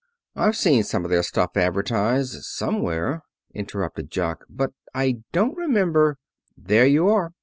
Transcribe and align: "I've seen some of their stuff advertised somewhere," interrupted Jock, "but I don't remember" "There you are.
"I've 0.35 0.55
seen 0.57 0.81
some 0.81 1.05
of 1.05 1.11
their 1.11 1.21
stuff 1.21 1.55
advertised 1.55 2.41
somewhere," 2.45 3.21
interrupted 3.53 4.09
Jock, 4.09 4.45
"but 4.49 4.71
I 4.95 5.17
don't 5.31 5.55
remember" 5.55 6.17
"There 6.57 6.87
you 6.87 7.07
are. 7.07 7.33